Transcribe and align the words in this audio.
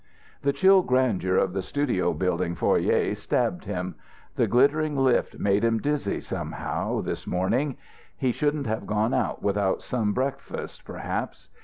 The 0.41 0.51
chill 0.51 0.81
grandeur 0.81 1.35
of 1.35 1.53
the 1.53 1.61
studio 1.61 2.11
building 2.11 2.55
foyer 2.55 3.13
stabbed 3.13 3.65
him. 3.65 3.93
The 4.35 4.47
glittering 4.47 4.97
lift 4.97 5.37
made 5.37 5.63
him 5.63 5.77
dizzy, 5.77 6.19
somehow, 6.21 7.01
this 7.01 7.27
morning. 7.27 7.77
He 8.17 8.31
shouldn't 8.31 8.65
have 8.65 8.87
gone 8.87 9.13
out 9.13 9.43
without 9.43 9.83
some 9.83 10.11
breakfast 10.11 10.85
perhaps. 10.85 11.49